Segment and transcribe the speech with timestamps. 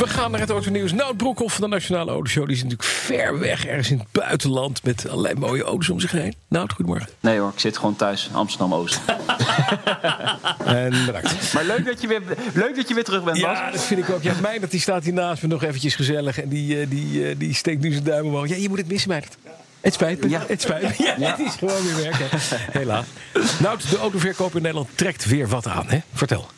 [0.00, 0.92] We gaan naar het autonieuws.
[0.92, 2.46] Nou, Broekhoff van de Nationale Autoshow...
[2.46, 4.82] die is natuurlijk ver weg, ergens in het buitenland...
[4.82, 6.34] met allerlei mooie auto's om zich heen.
[6.48, 7.08] Nou, goedemorgen.
[7.20, 9.00] Nee hoor, ik zit gewoon thuis Amsterdam-Oost.
[10.64, 11.52] En bedankt.
[11.52, 12.22] maar leuk dat, je weer,
[12.54, 13.58] leuk dat je weer terug bent, Bas.
[13.58, 14.22] Ja, dat vind ik ook.
[14.22, 16.40] Ja, Meijnerd die staat hier naast me nog eventjes gezellig...
[16.40, 18.48] en die, eh, die, eh, die steekt nu zijn duim omhoog.
[18.48, 19.36] Ja, je moet het missen, Meijnerd.
[19.80, 20.28] Het spijt me.
[20.28, 20.44] Ja.
[20.46, 21.04] Het spijt me.
[21.04, 21.30] Ja, Ja.
[21.30, 22.26] Het is gewoon weer werken.
[22.80, 23.06] Helaas.
[23.58, 25.98] Nou, de autoverkoop in Nederland trekt weer wat aan, hè?
[26.12, 26.48] Vertel.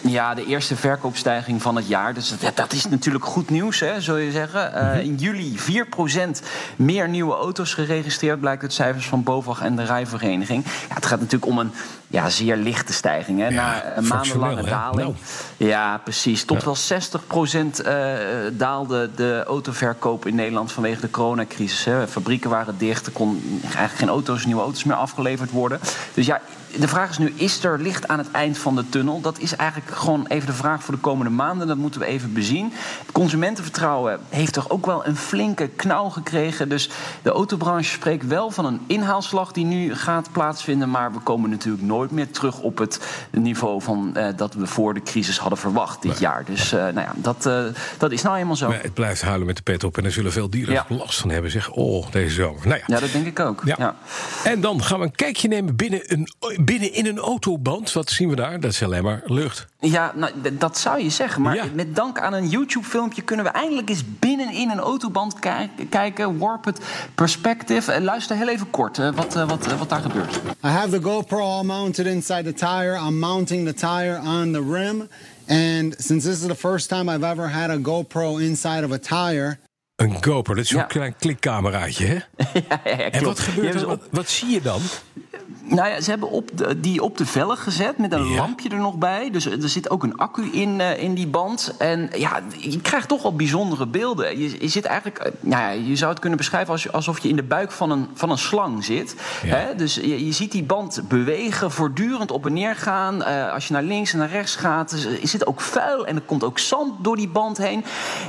[0.00, 2.14] Ja, de eerste verkoopstijging van het jaar.
[2.14, 4.74] Dus dat, dat is natuurlijk goed nieuws, hè, zul je zeggen.
[4.74, 6.42] Eh, in juli 4%
[6.76, 8.40] meer nieuwe auto's geregistreerd...
[8.40, 10.64] blijkt uit cijfers van BOVAG en de Rijvereniging.
[10.64, 11.72] Ja, het gaat natuurlijk om een
[12.08, 13.40] ja, zeer lichte stijging.
[13.40, 15.00] Hè, na een maandenlange daling.
[15.00, 15.14] Nou.
[15.56, 16.44] Ja, precies.
[16.44, 18.14] Tot wel 60% eh,
[18.52, 21.84] daalde de autoverkoop in Nederland vanwege de coronacrisis.
[21.84, 22.08] Hè.
[22.08, 25.80] Fabrieken waren dicht, er kon eigenlijk geen auto's, nieuwe auto's meer afgeleverd worden.
[26.14, 26.40] Dus ja,
[26.78, 29.20] de vraag is nu, is er licht aan het eind van de tunnel?
[29.20, 31.66] Dat is eigenlijk gewoon even de vraag voor de komende maanden.
[31.66, 32.72] Dat moeten we even bezien.
[32.98, 36.68] Het consumentenvertrouwen heeft toch ook wel een flinke knauw gekregen.
[36.68, 36.90] Dus
[37.22, 40.90] de autobranche spreekt wel van een inhaalslag die nu gaat plaatsvinden.
[40.90, 44.94] Maar we komen natuurlijk nooit meer terug op het niveau van eh, dat we voor
[44.94, 46.44] de crisis hadden verwacht dit jaar.
[46.44, 47.64] Dus eh, nou ja, dat, eh,
[47.98, 48.68] dat is nou eenmaal zo.
[48.68, 49.98] Maar het blijft huilen met de pet op...
[49.98, 50.86] en er zullen veel dieren Ja.
[50.88, 51.50] last van hebben.
[51.50, 52.66] Zeg, oh, deze zomer.
[52.66, 52.84] Nou ja.
[52.86, 53.62] Ja, dat denk ik ook.
[53.64, 53.74] Ja.
[53.78, 53.96] Ja.
[54.44, 56.28] En dan gaan we een kijkje nemen binnen, een,
[56.64, 57.92] binnen in een autoband.
[57.92, 58.60] Wat zien we daar?
[58.60, 59.66] Dat is alleen maar lucht.
[59.90, 61.42] Ja, nou, dat zou je zeggen.
[61.42, 61.64] Maar Ja.
[61.74, 66.38] met dank aan een YouTube-filmpje kunnen we eindelijk eens binnenin een autoband ki- kijken.
[66.38, 66.80] Warped
[67.14, 67.92] Perspective.
[67.92, 70.36] Eh, Luister heel even kort eh, wat, eh, wat, wat daar gebeurt.
[70.64, 72.96] I have the GoPro all mounted inside the tire.
[73.06, 75.08] I'm mounting the tire on the rim.
[75.48, 78.98] And since this is the first time I've ever had a GoPro inside of a
[78.98, 79.56] tire,
[79.96, 80.84] Een GoPro, dat is zo'n Ja.
[80.86, 82.14] klein klikcameraatje, hè?
[82.68, 83.86] ja, ja, ja, En wat gebeurt er?
[83.86, 84.80] Wat, wat zie je dan?
[85.68, 88.36] Nou ja, ze hebben op de, die op de velg gezet met een Ja.
[88.36, 89.30] lampje er nog bij.
[89.30, 91.74] Dus er zit ook een accu in, eh, in die band.
[91.78, 94.38] En ja, je krijgt toch wel bijzondere beelden.
[94.38, 97.28] Je, je zit eigenlijk, eh, nou ja, je zou het kunnen beschrijven als, alsof je
[97.28, 99.14] in de buik van een, van een slang zit.
[99.42, 99.56] Ja.
[99.56, 99.74] Hè?
[99.74, 103.22] Dus je, je ziet die band bewegen, voortdurend op en neer gaan.
[103.22, 106.16] Eh, als je naar links en naar rechts gaat, dus er zit ook vuil en
[106.16, 107.84] er komt ook zand door die band heen.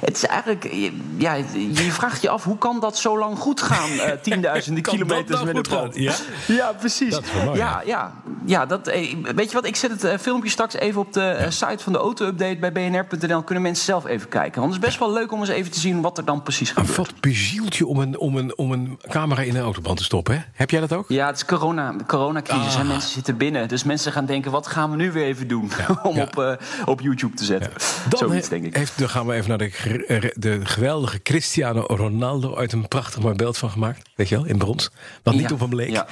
[0.05, 0.69] Het is eigenlijk,
[1.17, 1.33] ja,
[1.73, 3.89] je vraagt je af, hoe kan dat zo lang goed gaan?
[3.89, 5.95] eh, tienduizenden kilometers nou met een band.
[5.95, 6.13] Ja?
[6.47, 7.11] Ja, precies.
[7.11, 8.13] Dat is wel mooi, ja, ja,
[8.45, 9.65] ja, dat, eh, weet je wat?
[9.65, 12.71] Ik zet het eh, filmpje straks even op de eh, site van de auto-update bij
[12.71, 13.43] bnr.nl.
[13.43, 14.61] Kunnen mensen zelf even kijken.
[14.61, 16.71] Want het is best wel leuk om eens even te zien wat er dan precies
[16.71, 16.95] gebeurt.
[16.97, 20.35] wat bezielt je om een, om, een, om een camera in een autoband te stoppen,
[20.35, 20.41] hè?
[20.53, 21.05] Heb jij dat ook?
[21.09, 22.87] Ja, het is corona, coronacrisis en Ah.
[22.87, 23.67] mensen zitten binnen.
[23.67, 25.71] Dus mensen gaan denken, wat gaan we nu weer even doen
[26.03, 26.23] om ja.
[26.23, 27.71] Op, op YouTube te zetten.
[28.09, 28.75] Dan, Zoiets, denk ik.
[28.75, 32.55] Heeft, dan gaan we even naar de, de geweldige Cristiano Ronaldo...
[32.55, 34.09] uit een prachtig mooi beeld van gemaakt.
[34.15, 34.89] Weet je wel, in brons.
[35.23, 36.03] Wat niet op hem leek.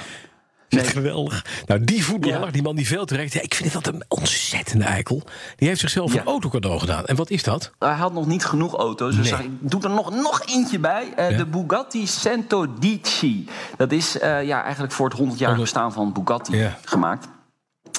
[0.68, 0.84] Nee.
[0.84, 1.44] geweldig.
[1.66, 2.50] Nou, die voetballer, Ja.
[2.50, 3.32] die man die veel terecht...
[3.32, 5.22] Ja, ik vind het altijd een ontzettende eikel.
[5.56, 6.20] Die heeft zichzelf Ja.
[6.20, 7.04] een auto cadeau gedaan.
[7.04, 7.72] En wat is dat?
[7.78, 9.16] Hij had nog niet genoeg auto's.
[9.16, 11.12] Dus ik doe er nog, nog eentje bij.
[11.16, 11.36] Eh.
[11.36, 13.48] De Bugatti Centodici.
[13.76, 16.78] Dat is eh, ja, eigenlijk voor het 100 jaar bestaan van Bugatti Ja.
[16.84, 17.28] gemaakt.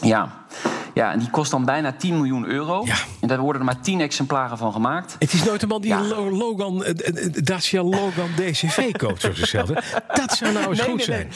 [0.01, 0.45] Ja.
[0.93, 2.85] ja, en die kost dan bijna 10 miljoen euro.
[2.85, 2.95] Ja.
[3.21, 5.15] En daar worden er maar 10 exemplaren van gemaakt.
[5.19, 6.01] Het is nooit een man die Ja.
[6.31, 9.69] Logan, een Dacia Logan DCV koopt voor zichzelf.
[10.13, 11.31] Dat zou nou eens Nee, goed nee, zijn.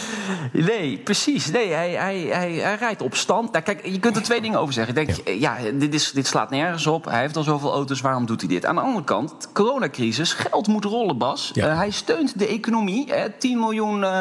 [0.53, 1.51] Nee, nee precies.
[1.51, 3.51] Nee, hij, hij, hij, hij rijdt op stand.
[3.51, 4.95] Nou, kijk, je kunt er twee dingen over zeggen.
[4.97, 7.05] Ik denk, ja, dit, is, dit slaat nergens op.
[7.05, 8.65] Hij heeft al zoveel auto's, waarom doet hij dit?
[8.65, 11.49] Aan de andere kant, coronacrisis, geld moet rollen, Bas.
[11.53, 11.67] Ja.
[11.69, 13.13] Eh, hij steunt de economie.
[13.13, 13.29] Hè.
[13.29, 14.19] 10 miljoen eh,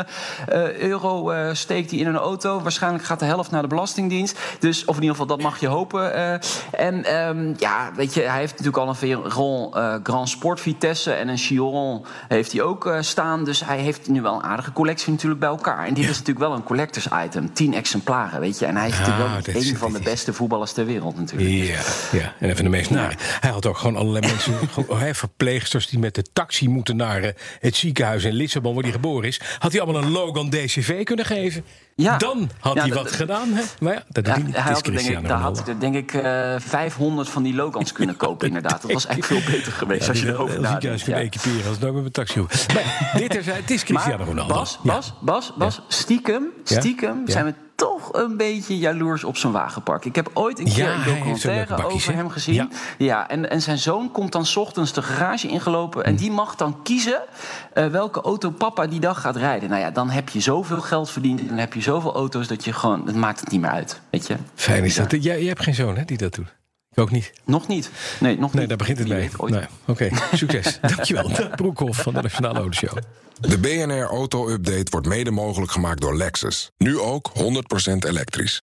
[0.48, 2.60] eh, euro eh, steekt hij in een auto.
[2.60, 4.38] Waarschijnlijk gaat de helft naar de Belastingdienst.
[4.58, 6.14] Dus, of in ieder geval, dat mag je hopen.
[6.14, 6.32] eh.
[6.70, 11.12] en ehm, ja, weet je, hij heeft natuurlijk al een Veyron eh, Grand Sport Vitesse...
[11.12, 13.44] en een Chiron heeft hij ook eh, staan.
[13.44, 15.86] Dus hij heeft nu wel een aardige collectie natuurlijk bij elkaar.
[15.86, 17.52] En dit is natuurlijk wel een collectors item.
[17.52, 18.66] 10 exemplaren, weet je.
[18.66, 21.50] En hij is natuurlijk wel een van de beste voetballers ter wereld natuurlijk.
[21.50, 21.80] Ja,
[22.18, 23.14] ja, en even de meest nare.
[23.18, 27.32] Hij had ook gewoon allerlei mensen, gewoon, verpleegsters die met de taxi moeten naar eh,
[27.60, 29.40] het ziekenhuis in Lissabon, waar hij geboren is.
[29.58, 31.64] Had hij allemaal een Logan DCV kunnen geven?
[32.00, 32.16] Ja.
[32.16, 33.48] Dan had Ja, hij wat gedaan.
[33.52, 33.62] Hè?
[33.80, 34.54] Maar ja, dat Ja, doet hij niet.
[34.56, 36.54] hij Het is had, er, denk Cristiano ik, daar had ik er denk ik eh
[36.58, 38.82] 500 van die Logans kunnen kopen, inderdaad.
[38.82, 41.02] Dat was eigenlijk veel beter geweest als je die erover nadenkt.
[41.04, 41.26] kunnen Ja.
[41.26, 42.40] equiperen als het nou met mijn taxi.
[42.74, 44.54] Maar dit er zijn, het is Cristiano Ronaldo.
[44.54, 44.78] Bas.
[44.82, 50.04] Bas, Bas, Bas, stiekem, stiekem zijn we toch een beetje jaloers op zijn wagenpark.
[50.04, 52.54] Ik heb ooit een keer Ja, een documentaire over hem gezien.
[52.54, 52.68] Ja.
[52.98, 56.00] Ja, en, en zijn zoon komt dan 's ochtends de garage ingelopen...
[56.00, 56.06] Hm.
[56.06, 57.22] en die mag dan kiezen
[57.72, 59.68] eh, welke auto papa die dag gaat rijden.
[59.68, 61.48] Nou ja, dan heb je zoveel geld verdiend...
[61.48, 63.06] dan heb je zoveel auto's dat je gewoon...
[63.06, 64.36] het maakt het niet meer uit, weet je.
[64.54, 65.10] Fijn is dat.
[65.10, 66.59] Jij, jij hebt geen zoon hè, die dat doet.
[66.90, 67.32] Ik ook niet.
[67.44, 67.90] Nog niet.
[68.20, 68.68] Nee, nog Nee, niet.
[68.68, 69.30] daar begint het mee.
[69.46, 70.78] Nee, Oké, succes.
[70.80, 71.30] Dankjewel.
[71.56, 72.98] Broekhoff van de Nationale Autoshow.
[73.40, 76.70] De BNR Auto Update wordt mede mogelijk gemaakt door Lexus.
[76.78, 77.42] Nu ook 100%
[77.98, 78.62] elektrisch.